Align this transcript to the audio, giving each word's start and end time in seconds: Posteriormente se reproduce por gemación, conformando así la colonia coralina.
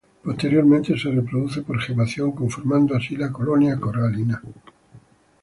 Posteriormente 0.23 0.97
se 0.97 1.11
reproduce 1.11 1.61
por 1.61 1.79
gemación, 1.79 2.31
conformando 2.31 2.95
así 2.95 3.15
la 3.15 3.31
colonia 3.31 3.79
coralina. 3.79 4.41